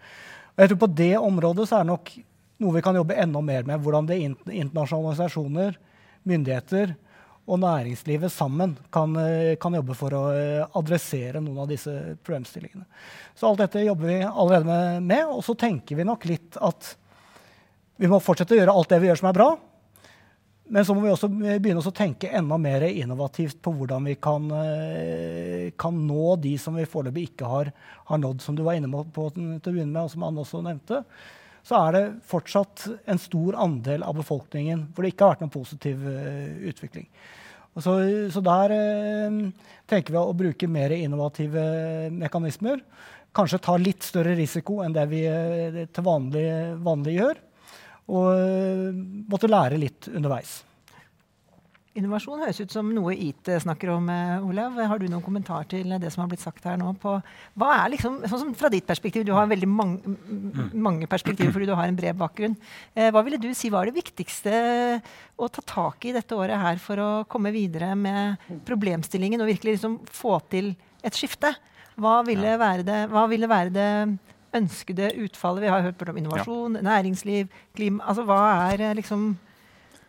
[0.54, 2.14] Og jeg tror På det området så er det nok
[2.64, 3.82] noe vi kan jobbe enda mer med.
[3.84, 5.80] Hvordan det internasjonale organisasjoner,
[6.24, 6.96] myndigheter
[7.44, 11.92] og næringslivet sammen kan, eh, kan, jobbe for å eh, adressere noen av disse
[12.24, 12.86] problemstillingene.
[13.36, 15.26] Så alt dette jobber vi allerede med.
[15.28, 16.96] Og så tenker vi nok litt at
[18.00, 19.52] vi må fortsette å gjøre alt det vi gjør som er bra.
[20.74, 24.48] Men så må vi også begynne å tenke enda mer innovativt på hvordan vi kan,
[24.56, 27.74] eh, kan nå de som vi foreløpig ikke har,
[28.08, 30.64] har, nådd, som du var inne på til å begynne med, og som Anne også
[30.64, 31.04] nevnte.
[31.64, 35.54] Så er det fortsatt en stor andel av befolkningen hvor det ikke har vært noen
[35.54, 37.08] positiv uh, utvikling.
[37.80, 37.96] Så,
[38.34, 41.64] så, der uh, tenker vi å bruke mer innovative
[42.14, 42.84] mekanismer.
[43.34, 46.46] Kanskje ta litt større risiko enn det vi uh, til vanlig,
[46.84, 47.42] vanlig gjør
[48.12, 50.62] og eh, måtte lære litt underveis.
[51.94, 54.08] Innovasjon høres ut som noe IT snakker om.
[54.10, 54.80] Eh, Olav.
[54.90, 56.90] Har du noen kommentar til det som har blitt sagt her nå?
[56.98, 57.20] På,
[57.60, 60.16] hva er liksom, sånn Fra ditt perspektiv, du har veldig mange,
[60.74, 62.58] mange perspektiver fordi du har en bred bakgrunn.
[62.98, 64.56] Eh, hva ville du si var det viktigste
[65.38, 69.78] å ta tak i dette året her for å komme videre med problemstillingen og virkelig
[69.78, 70.74] liksom få til
[71.06, 71.54] et skifte?
[72.02, 73.90] Hva ville, være det, hva ville være det
[74.58, 75.68] ønskede utfallet?
[75.68, 78.02] Vi har hørt om innovasjon, næringsliv, klima.
[78.10, 79.36] Altså, hva er eh, liksom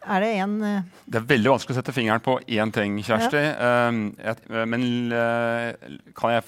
[0.06, 0.98] er det en uh...
[1.06, 3.40] Det er veldig vanskelig å sette fingeren på én ting, Kjersti.
[3.40, 3.88] Ja.
[4.32, 5.72] Et, eh, men uh,
[6.16, 6.46] kan jeg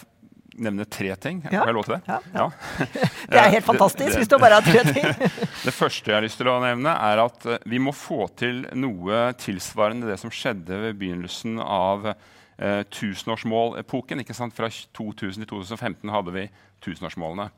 [0.62, 1.42] nevne tre ting?
[1.51, 1.62] Ja.
[1.62, 2.03] Har jeg lov til det?
[2.09, 2.19] Ja.
[2.35, 2.47] ja.
[3.33, 5.31] det er helt fantastisk det, hvis du bare har tre ting.
[5.66, 9.31] det første jeg har lyst til å nevne, er at vi må få til noe
[9.40, 14.25] tilsvarende det som skjedde ved begynnelsen av uh, tusenårsmålepoken.
[14.57, 16.47] Fra 2000 til 2015 hadde vi
[16.85, 17.51] tusenårsmålene.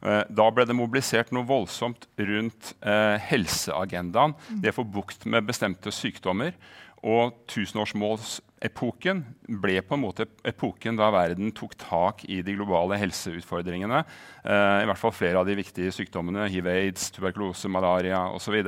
[0.00, 4.36] Eh, da ble det mobilisert noe voldsomt rundt eh, helseagendaen.
[4.36, 4.60] Mm.
[4.64, 6.54] Det å få bukt med bestemte sykdommer.
[7.00, 9.22] Og tusenårsmålsepoken
[9.62, 14.02] ble på en måte epoken da verden tok tak i de globale helseutfordringene.
[14.44, 16.48] Eh, I hvert fall flere av de viktige sykdommene.
[16.52, 18.60] hiv-aids, tuberkulose, malaria osv.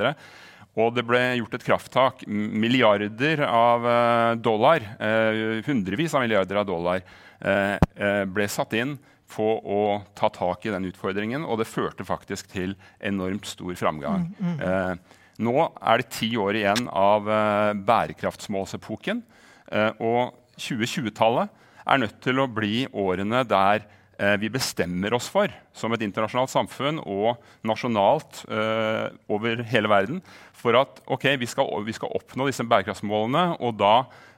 [0.73, 2.23] Og det ble gjort et krafttak.
[2.27, 7.03] Milliarder av uh, dollar, eh, hundrevis av milliarder av dollar,
[7.45, 8.95] eh, ble satt inn
[9.31, 9.81] på å
[10.17, 14.29] ta tak i den utfordringen, og det førte faktisk til enormt stor framgang.
[14.37, 14.61] Mm, mm.
[14.67, 19.23] Eh, nå er det ti år igjen av eh, bærekraftsmålsepoken,
[19.71, 21.49] eh, og 2020-tallet
[21.83, 23.83] er nødt til å bli årene der
[24.19, 30.21] eh, vi bestemmer oss for, som et internasjonalt samfunn og nasjonalt eh, over hele verden,
[30.53, 33.95] for at okay, vi, skal, vi skal oppnå disse bærekraftsmålene, og da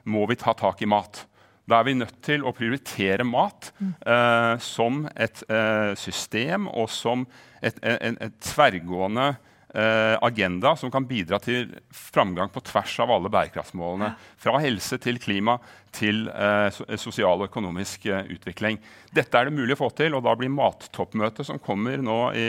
[0.09, 1.25] må vi ta tak i mat.
[1.65, 7.25] Da er vi nødt til å prioritere mat eh, som et eh, system og som
[7.57, 9.31] et, en, et tverrgående
[9.73, 14.11] eh, agenda som kan bidra til framgang på tvers av alle bærekraftsmålene.
[14.37, 15.57] Fra helse til klima
[15.95, 16.69] til eh,
[17.01, 18.77] sosial og økonomisk eh, utvikling.
[19.15, 22.45] Dette er det mulig å få til, og da blir mattoppmøtet som kommer nå i,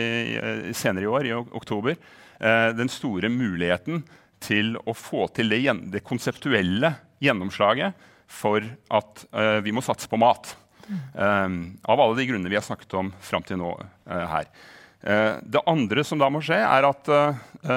[0.77, 1.97] senere i år, i oktober,
[2.37, 4.05] eh, den store muligheten
[4.45, 5.63] til å få til det,
[5.95, 6.93] det konseptuelle
[7.25, 10.55] gjennomslaget for at uh, vi må satse på mat.
[11.15, 14.51] Um, av alle de grunnene vi har snakket om fram til nå uh, her.
[15.03, 17.11] Uh, det andre som da må skje, er at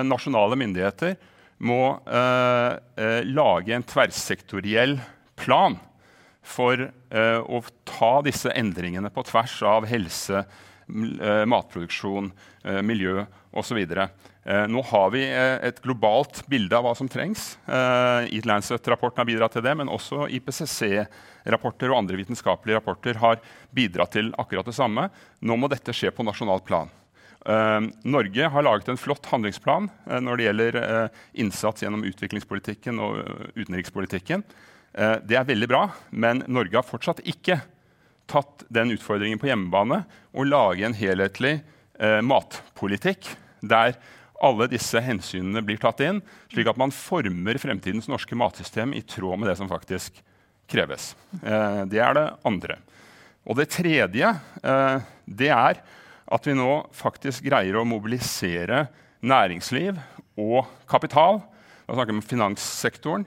[0.05, 1.17] nasjonale myndigheter
[1.59, 4.93] må lage en tverrsektoriell
[5.35, 5.75] plan
[6.47, 10.45] for å ta disse endringene på tvers av helse,
[10.89, 12.31] matproduksjon,
[12.83, 13.79] miljø osv.
[14.49, 17.51] Eh, nå har vi eh, et globalt bilde av hva som trengs.
[17.69, 23.41] Eh, Eat Lancet-rapporten har bidratt til det, men også IPCC-rapporter og andre vitenskapelige rapporter har
[23.75, 25.09] bidratt til akkurat det samme.
[25.45, 26.89] Nå må dette skje på nasjonalt plan.
[28.03, 29.85] Norge har laget en flott handlingsplan
[30.25, 30.77] når det gjelder
[31.39, 33.21] innsats gjennom utviklingspolitikken og
[33.55, 34.43] utenrikspolitikken.
[35.23, 37.61] det er veldig bra, men Norge har fortsatt ikke
[38.29, 41.59] tatt den utfordringen på hjemmebane og lage en helhetlig
[42.23, 43.27] matpolitikk
[43.59, 43.97] der
[44.39, 49.39] alle disse hensynene blir tatt inn, slik at man former fremtidens norske matsystem i tråd
[49.39, 50.21] med det som faktisk
[50.69, 51.11] kreves.
[51.43, 52.79] Eh, det er det andre.
[53.49, 55.81] Og det tredje eh, det er
[56.29, 58.85] at vi nå faktisk greier å mobilisere
[59.19, 59.97] næringsliv
[60.39, 61.41] og kapital
[61.89, 63.23] da snakker vi om finanssektoren,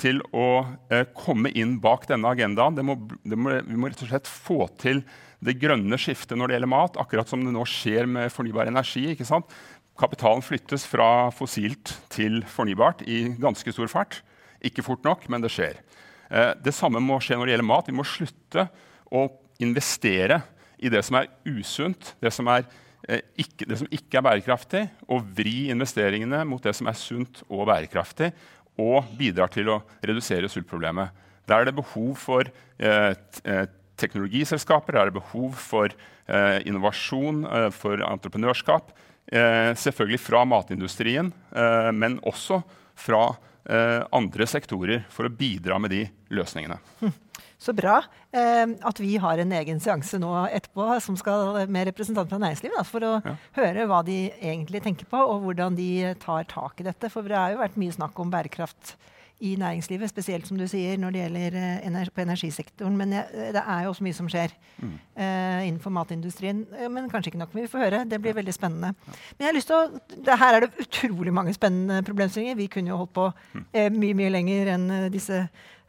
[0.00, 0.48] til å
[0.92, 2.76] eh, komme inn bak denne agendaen.
[2.76, 5.02] Det må, det må, vi må rett og slett få til
[5.44, 9.06] det grønne skiftet når det gjelder mat, akkurat som det nå skjer med fornybar energi.
[9.12, 9.50] ikke sant?
[9.96, 14.20] Kapitalen flyttes fra fossilt til fornybart i ganske stor fart.
[14.64, 15.80] Ikke fort nok, men det skjer.
[16.28, 17.88] Eh, det samme må skje når det gjelder mat.
[17.88, 18.66] Vi må slutte
[19.08, 19.28] å
[19.64, 20.42] investere
[20.76, 22.66] i det som er usunt, det som, er,
[23.08, 27.40] eh, ikke, det som ikke er bærekraftig, og vri investeringene mot det som er sunt
[27.48, 28.32] og bærekraftig,
[28.80, 31.24] og bidrar til å redusere sultproblemet.
[31.46, 33.12] Der er det behov for eh,
[33.44, 38.90] eh teknologiselskaper, der er det behov for eh, innovasjon, eh, for entreprenørskap.
[39.32, 42.60] Eh, selvfølgelig fra matindustrien, eh, men også
[42.92, 46.76] fra andre sektorer for å bidra med de løsningene.
[47.00, 47.14] Hm.
[47.58, 48.02] Så bra
[48.36, 52.88] eh, at vi har en egen seanse nå etterpå som skal med representanter fra næringslivet.
[52.88, 53.34] For å ja.
[53.56, 57.10] høre hva de egentlig tenker på, og hvordan de tar tak i dette.
[57.12, 58.96] For det har jo vært mye snakk om bærekraft
[59.40, 62.96] i næringslivet, spesielt som du sier, når det gjelder energi, på energisektoren.
[62.96, 64.94] Men jeg, det er jo også mye som skjer mm.
[65.18, 66.62] uh, innenfor matindustrien.
[66.72, 67.52] Uh, men kanskje ikke nok.
[67.54, 68.02] Vi får høre.
[68.08, 68.38] Det blir ja.
[68.40, 68.94] veldig spennende.
[68.96, 69.18] Ja.
[69.36, 72.56] Men jeg har lyst til å, det, her er det utrolig mange spennende problemstillinger.
[72.56, 73.66] Vi kunne jo holdt på mm.
[73.98, 75.44] mye mye lenger enn disse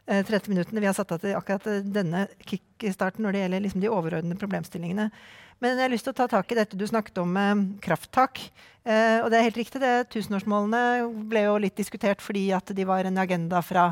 [0.08, 3.90] 30 minuttene vi har satt av til akkurat denne kickstarten når det gjelder liksom de
[3.92, 5.10] overordnede problemstillingene.
[5.58, 8.44] Men jeg har lyst til å ta tak i dette du snakket om med krafttak.
[8.86, 9.80] Eh, og det er helt riktig.
[9.82, 13.90] det Tusenårsmålene ble jo litt diskutert fordi at de var en agenda fra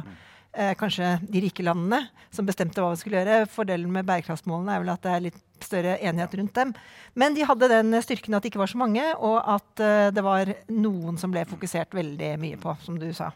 [0.55, 3.48] eh, kanskje de rike landene som bestemte hva vi skulle gjøre.
[3.50, 6.74] Fordelen med bærekraftsmålene er vel at det er litt større enighet rundt dem.
[7.14, 10.24] Men de hadde den styrken at det ikke var så mange, og at uh, det
[10.24, 13.31] var noen som ble fokusert veldig mye på, som du sa.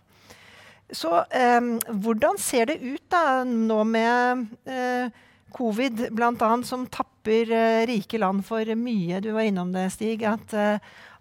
[0.92, 1.70] Så um,
[2.02, 5.22] hvordan ser det ut da nå med uh,
[5.54, 9.20] covid, bl.a., som tapper uh, rike land for mye?
[9.24, 10.24] Du var innom det, Stig.
[10.24, 10.54] at,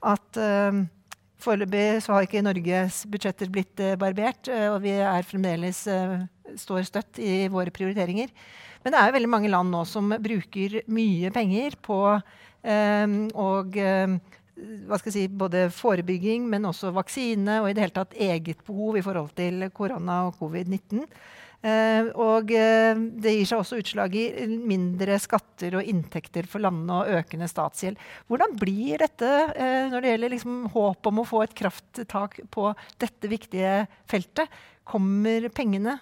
[0.02, 0.42] at
[1.40, 5.86] Foreløpig har ikke Norges budsjetter blitt barbert, og vi er fremdeles
[6.60, 8.34] står støtt i våre prioriteringer.
[8.84, 12.02] Men det er jo veldig mange land nå som bruker mye penger på
[12.68, 13.80] og
[14.60, 18.64] hva skal jeg si, både forebygging, men også vaksine og i det hele tatt eget
[18.68, 21.06] behov i forhold til korona og covid-19.
[21.60, 27.02] Eh, og eh, det gir seg også utslag i mindre skatter og inntekter for landene
[27.02, 28.00] og økende statsgjeld.
[28.32, 32.70] Hvordan blir dette eh, når det gjelder liksom håp om å få et krafttak på
[33.02, 33.74] dette viktige
[34.08, 34.48] feltet?
[34.88, 36.00] Kommer pengene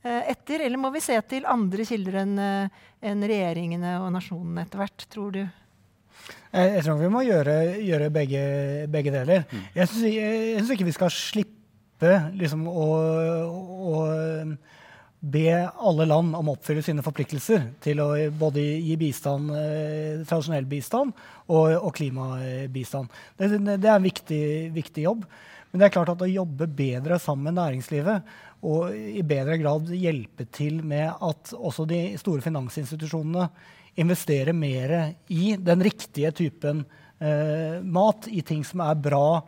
[0.00, 5.02] etter, eller må vi se til andre kilder enn en regjeringene og nasjonene etter hvert,
[5.12, 5.42] tror du?
[5.42, 8.44] Jeg, jeg tror vi må gjøre, gjøre begge,
[8.88, 9.44] begge, deler.
[9.52, 9.66] Mm.
[9.76, 12.86] Jeg syns ikke vi skal slippe liksom, å,
[13.92, 13.92] å,
[15.20, 18.08] be alle land om å oppfylle sine forpliktelser til å
[18.40, 21.12] både gi bistand, eh, tradisjonell bistand
[21.52, 23.10] og, og klimabistand.
[23.36, 24.44] Det, det, er en viktig,
[24.76, 25.26] viktig jobb.
[25.70, 28.32] Men det er klart at å jobbe bedre sammen med næringslivet
[28.66, 33.46] og i bedre grad hjelpe til med at også de store finansinstitusjonene
[34.00, 34.94] investerer mer
[35.32, 36.82] i den riktige typen
[37.20, 39.40] eh, mat, i ting som er bra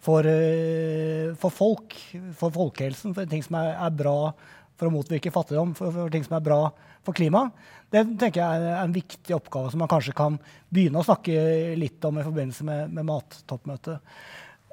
[0.00, 1.96] for, eh, for, folk,
[2.38, 4.32] for folkehelsen, for ting som er, er, bra
[4.80, 6.60] for å motvirke fattigdom, for, for ting som er bra
[7.06, 7.52] for klimaet.
[7.90, 10.36] Det tenker jeg er en viktig oppgave som man kanskje kan
[10.70, 14.14] begynne å snakke litt om i forbindelse med, med mattoppmøtet.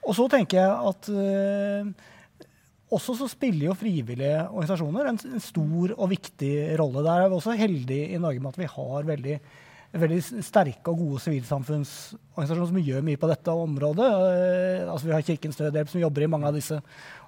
[0.08, 1.90] Og så tenker jeg at eh,
[2.96, 7.04] også så spiller jo frivillige organisasjoner en, en, stor og viktig rolle.
[7.04, 9.36] Der er vi også heldige i Norge med at vi har veldig,
[10.04, 14.08] veldig sterke og gode sivilsamfunnsorganisasjoner som gjør mye på dette området.
[14.08, 16.80] Eh, altså vi har Kirkens Nødhjelp som jobber i mange av disse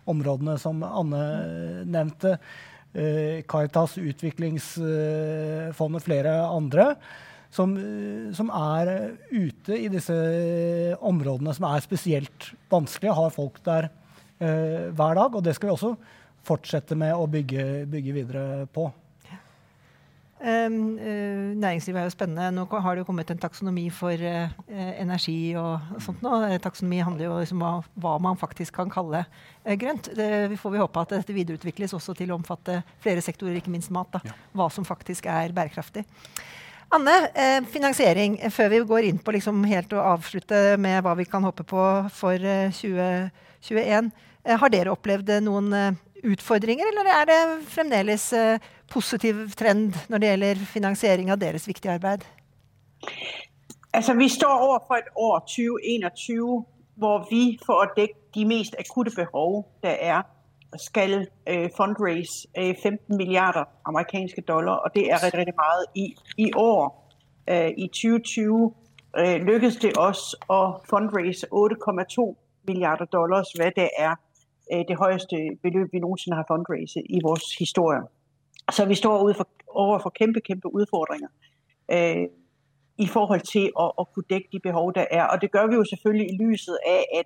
[0.09, 1.23] områdene som Anne
[1.89, 2.37] nevnte.
[2.93, 6.95] Eh, Caritas, Utviklingsfondet, flere andre.
[7.49, 7.73] Som,
[8.37, 10.13] som, er ute i disse
[11.01, 13.89] områdene som er spesielt vanskelige, har folk der
[14.37, 15.33] eh, hver dag.
[15.33, 15.95] Og det skal vi også
[16.45, 18.89] fortsette med å bygge, bygge videre på.
[20.39, 22.51] Um, uh, næringslivet er jo spennende.
[22.55, 26.31] Nå har det jo kommet en taksonomi for uh, energi og, sånt nå.
[26.63, 29.25] Taksonomi handler jo liksom om hva man faktisk kan kalle
[29.81, 30.07] grønt.
[30.15, 33.73] Det, vi får vi håpe at dette videreutvikles også til å omfatte flere sektorer, ikke
[33.73, 34.15] minst mat.
[34.23, 34.37] Ja.
[34.55, 36.05] Hva som faktisk er bærekraftig.
[36.95, 37.13] Anne,
[37.69, 38.39] finansiering.
[38.49, 41.83] Før vi går inn på liksom helt å avslutte med hva vi kan håpe på
[42.15, 42.49] for
[42.79, 44.09] 2021.
[44.49, 48.33] Eh, har dere opplevd eh, noen eh, utfordringer, eller er det fremdeles
[48.91, 52.25] positiv trend når det gjelder finansiering av deres viktige arbeid?
[53.93, 56.65] Altså, vi står overfor et år 2021
[56.99, 60.21] hvor vi for å dekke de mest akutte behov der er,
[60.77, 64.73] skal øh, fundraise øh, 15 milliarder amerikanske dollar.
[64.73, 65.85] Og det er rigtig, rigtig meget.
[65.95, 67.09] I, i år,
[67.49, 68.73] øh, i 2020,
[69.41, 72.35] lykkedes det oss å fundraise 8,2
[72.67, 74.28] milliarder dollars, hvad det er Øh,
[74.71, 78.01] det højeste beløb, vi nogensinde har fundraiset i vores historie.
[78.71, 81.27] Så vi står ude for, over for kæmpe, kæmpe udfordringer
[81.91, 82.27] øh,
[82.97, 85.23] i forhold til at, at kunne dække de behov, der er.
[85.23, 87.25] Og det gør vi jo selvfølgelig i lyset af, at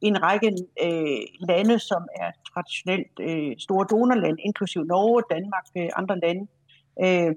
[0.00, 5.88] en række øh, lande, som er traditionelt øh, store donorlande, inklusive Norge, Danmark og øh,
[5.96, 6.46] andre lande,
[7.04, 7.34] øh,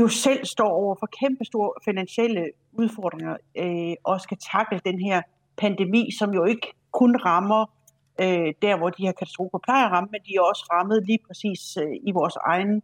[0.00, 5.22] jo selv står over for kæmpe store finansielle udfordringer øh, og skal takle den her
[5.56, 7.66] pandemi, som jo ikke kun rammer
[8.20, 11.18] øh, der, hvor de her katastrofer plejer at ramme, men de er også rammet lige
[11.26, 12.82] præcis øh, i vores egen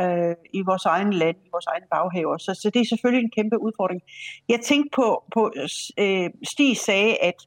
[0.00, 2.38] øh, i vores egen land, i vores egen baghaver.
[2.38, 4.00] Så, så det er selvfølgelig en kæmpe udfordring.
[4.48, 5.52] Jeg tænkte på, på
[5.98, 7.38] øh, Stig sagde, at,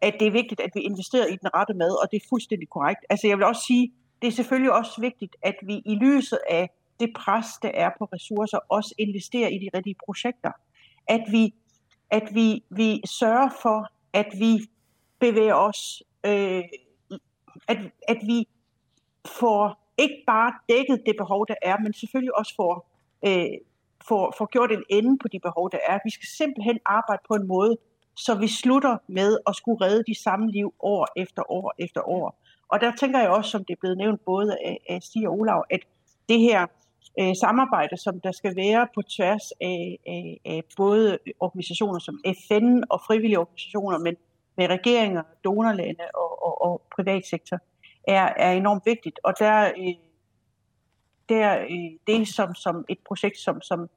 [0.00, 2.68] at det er vigtigt, at vi investerer i den rette mad, og det er fuldstændig
[2.68, 3.00] korrekt.
[3.10, 6.70] Altså jeg vil også sige, det er selvfølgelig også vigtigt, at vi i lyset af
[7.00, 10.52] det pres, der er på ressourcer, også investerer i de rigtige projekter.
[11.08, 11.54] At vi,
[12.10, 14.58] at vi, vi sørger for, at vi
[15.20, 16.64] bevæger os øh,
[17.68, 18.48] at, at vi
[19.26, 22.90] får ikke bare dækket det behov, der er, men selvfølgelig også får,
[23.26, 23.46] øh,
[24.08, 25.98] får, får gjort en ende på de behov, der er.
[26.04, 27.76] Vi skal simpelthen arbejde på en måde,
[28.16, 32.38] så vi slutter med at skulle redde de samme liv år efter år efter år.
[32.68, 35.34] Og der tænker jeg også, som det er blevet nævnt både af, af Stig og
[35.34, 35.80] Olav, at
[36.28, 36.66] det her
[37.20, 42.82] øh, samarbejde, som der skal være på tværs af, af, af både organisationer som FN
[42.90, 44.16] og frivillige organisationer, men
[44.56, 47.58] med regeringer, donorlande og, og, og privatsektor,
[48.08, 49.20] er, er enormt vigtigt.
[49.22, 49.94] Og der, øh,
[51.28, 53.90] der øh, det som, som et projekt, som, som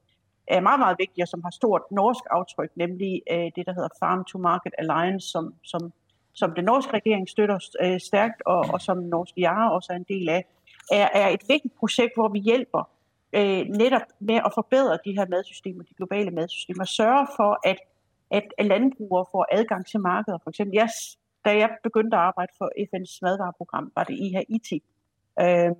[0.46, 3.88] er meget, meget vigtigt, og som har stort norsk aftryk, nemlig øh, det, der hedder
[4.00, 5.92] Farm to Market Alliance, som, som,
[6.34, 7.58] som den norske regering støtter
[7.98, 10.44] stærkt, og, og som Norsk Jara også er en del af,
[10.92, 12.90] er, er et vigtigt projekt, hvor vi hjælper
[13.32, 17.78] øh, netop med at forbedre de her madsystemer, de globale madsystemer, sørge for, at,
[18.30, 20.38] at landbrugere får adgang til markeder.
[20.42, 20.88] For eksempel, jeg,
[21.44, 24.82] da jeg begyndte at arbejde for FN's madvareprogram, var det IHIT.
[25.40, 25.70] Øh,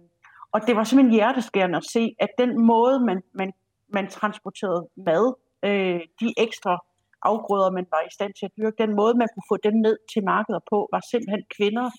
[0.53, 3.53] og det var simpelthen hjerteskærende at se, at den måde, man, man,
[3.89, 6.85] man transporterede mad, øh, de ekstra
[7.23, 9.97] afgrøder, man var i stand til at dyrke, den måde, man kunne få dem ned
[10.13, 11.91] til markeder på, var simpelthen kvinder,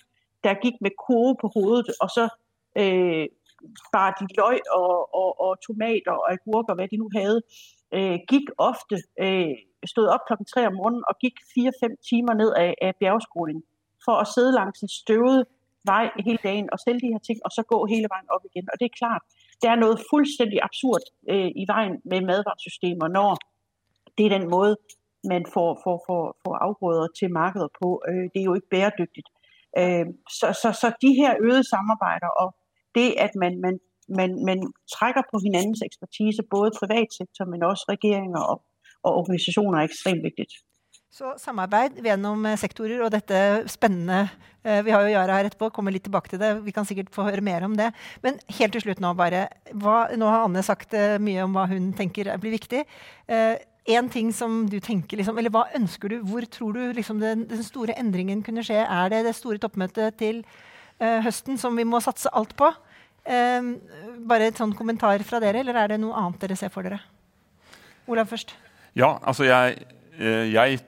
[0.44, 2.24] der gik med koge på hovedet, og så
[2.80, 3.26] øh,
[3.96, 7.42] bare de løg og, og, og tomater og agurker, hvad de nu havde,
[7.96, 9.54] øh, gik ofte, øh,
[9.92, 13.62] stod op klokken 3 om morgenen og gik 4-5 timer ned af, af bjergskolen
[14.04, 15.46] for at sidde langs en støvet
[15.84, 18.66] vej hele dagen og sælge de her ting, og så gå hele vejen op igen.
[18.72, 19.22] Og det er klart,
[19.62, 23.30] der er noget fuldstændig absurd øh, i vejen med madvaresystemer, når
[24.18, 24.76] det er den måde,
[25.32, 27.88] man får, får, får, får afgrøder til markedet på.
[28.08, 29.28] Øh, det er jo ikke bæredygtigt.
[29.80, 30.06] Øh,
[30.38, 32.48] så, så, så de her øgede samarbejder og
[32.94, 33.74] det, at man, man,
[34.18, 34.58] man, man
[34.94, 38.58] trækker på hinandens ekspertise, både privatsektor, men også regeringer og,
[39.04, 40.52] og organisationer, er ekstremt vigtigt.
[41.10, 43.38] Så samarbeid gjennom eh, sektorer og dette
[43.70, 44.28] spennende
[44.62, 46.52] eh, Vi har jo Yara her etterpå, kommer litt tilbake til det.
[46.62, 47.88] Vi kan sikkert få høre mer om det.
[48.22, 49.48] Men helt til slutt nå, bare.
[49.74, 52.84] Hva, nå har Anne sagt eh, mye om hva hun tenker blir viktig.
[53.90, 56.20] en ting som du tenker, liksom, eller Hva ønsker du?
[56.22, 58.78] Hvor tror du liksom, den, den, store endringen kunne skje?
[58.84, 60.44] Er det det store toppmøtet til
[61.00, 62.70] høsten som vi må satse alt på?
[63.24, 67.00] Bare et sånn kommentar fra dere, eller er det noe annet dere ser for dere?
[68.10, 68.54] Olav først.
[68.98, 69.84] Ja, altså jeg,
[70.50, 70.80] jeg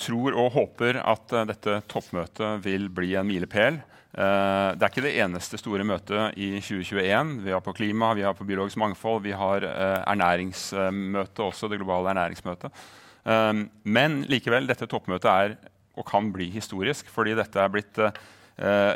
[0.00, 3.80] tror og håper at uh, dette toppmøtet vil bli en milepæl.
[4.10, 7.36] Uh, det er ikke det eneste store møtet i 2021.
[7.44, 12.12] Vi har på klima, vi har på biologisk mangfold, vi har ernæringsmøtet også, det globale
[12.14, 12.84] ernæringsmøtet.
[13.20, 15.56] Um, men likevel, dette toppmøtet er
[15.98, 17.98] og kan bli historisk, fordi dette er blitt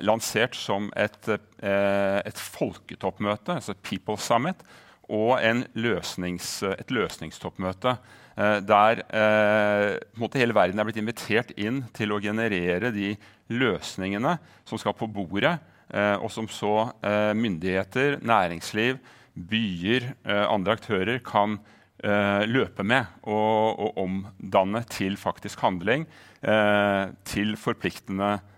[0.04, 1.28] lansert som et,
[1.64, 4.60] et folketoppmøte, altså People Summit,
[5.08, 5.40] og
[5.76, 7.96] løsnings, et løsningstoppmøte.
[8.36, 13.12] Eh, der eh, hele verden er blitt invitert inn til å generere de
[13.54, 15.58] løsningene som skal på bordet,
[15.92, 16.90] eh, og som så
[17.36, 18.98] myndigheter, næringsliv,
[19.34, 20.12] byer,
[20.46, 21.56] andre aktører kan
[22.46, 26.04] løpe med og, og, omdanne til faktisk handling,
[27.26, 28.53] til forpliktende Uh,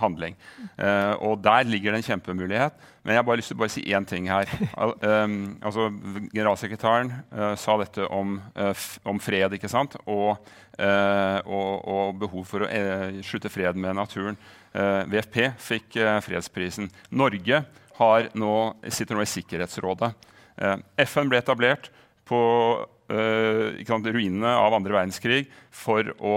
[0.00, 0.36] handling.
[0.78, 2.76] Uh, og der ligger det en kjempemulighet.
[3.02, 4.50] Men jeg har bare lyst til å si én ting her.
[4.76, 5.88] um, altså,
[6.32, 8.38] generalsekretæren uh, sa dette om,
[9.04, 9.96] om, fred ikke sant?
[10.06, 10.36] Og,
[10.76, 12.70] og, og behov for å
[13.24, 14.36] slutte fred med naturen.
[15.08, 16.90] VFP fikk fredsprisen.
[17.16, 17.62] Norge
[17.96, 18.56] har nå,
[18.92, 20.10] sitter nå i Sikkerhetsrådet.
[21.06, 21.88] FN ble etablert
[22.26, 22.40] på
[23.06, 26.36] ruinene av andre verdenskrig for å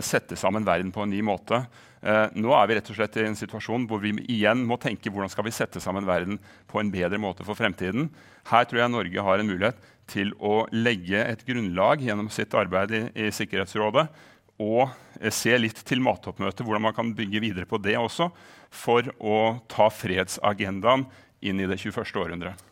[0.00, 1.60] sette sammen verden på en ny måte.
[2.06, 5.10] Eh, nå er vi rett og slett i en situasjon hvor vi igjen må tenke
[5.10, 6.38] hvordan skal vi sette sammen verden
[6.70, 8.10] på en bedre måte for fremtiden.
[8.46, 9.80] Her tror jeg Norge har en mulighet
[10.10, 14.06] til å legge et grunnlag gjennom sitt arbeid i, i Sikkerhetsrådet
[14.62, 14.84] og
[15.18, 18.30] eh, se litt til mattoppmøtet, hvordan man kan bygge videre på det også,
[18.70, 19.40] for å
[19.72, 21.08] ta fredsagendaen
[21.46, 22.06] inn i det 21.
[22.22, 22.62] århundret.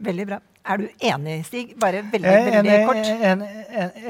[0.00, 0.40] Veldig bra.
[0.60, 1.72] Er du enig, Stig?
[1.80, 3.10] Bare veldig, veldig enig, kort.
[3.30, 3.48] Enig,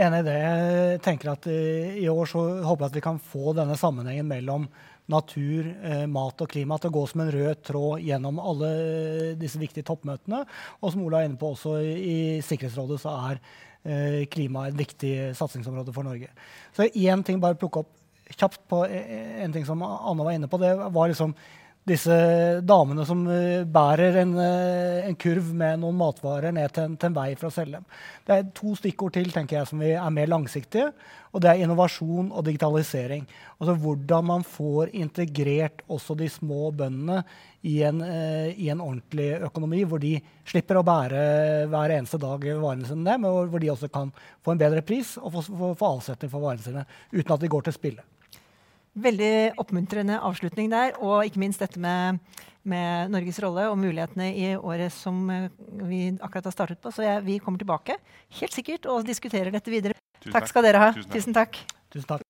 [0.03, 0.37] enig i det.
[0.43, 4.27] Jeg tenker at uh, I år så håper jeg at vi kan få denne sammenhengen
[4.29, 4.67] mellom
[5.11, 8.73] natur, uh, mat og klima til å gå som en rød tråd gjennom alle
[9.39, 10.43] disse viktige toppmøtene.
[10.83, 13.43] Og som Ola er inne på, også i, Sikkerhetsrådet så er
[14.29, 16.27] klima et viktig satsingsområde for Norge.
[16.77, 17.95] Så én ting, bare plukke opp
[18.37, 20.61] kjapt på en ting som Anna var inne på.
[20.61, 21.33] Det var liksom
[21.91, 22.17] disse
[22.67, 27.11] damene som eh, bærer en, eh, en, kurv med noen matvarer ned til en, til
[27.11, 27.89] en, vei for å selge dem.
[28.27, 30.93] Det er to stikkord til tenker jeg, som er mer langsiktige.
[31.33, 33.27] og Det er innovasjon og digitalisering.
[33.59, 37.25] Altså Hvordan man får integrert også de små bøndene
[37.67, 40.15] i en, uh, i en ordentlig økonomi, hvor de
[40.49, 44.63] slipper å bære hver eneste dag varene sine, men hvor de også kan få en
[44.63, 47.77] bedre pris og få, få, få avsetning for varene sine uten at de går til
[47.77, 48.07] spille.
[48.99, 50.97] Veldig oppmuntrende avslutning der.
[50.99, 52.19] Og ikke minst dette med,
[52.67, 55.51] med Norges rolle og mulighetene i året som eh,
[55.87, 56.93] vi akkurat har startet på.
[56.95, 57.99] Så jeg, vi kommer tilbake
[58.41, 59.99] helt sikkert og diskuterer dette videre.
[60.21, 60.91] Tusen takk skal dere ha.
[61.15, 61.63] Tusen takk.
[61.95, 62.30] Tusen takk.